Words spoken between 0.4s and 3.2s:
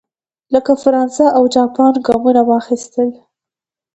لکه فرانسه او جاپان ګامونه واخیستل.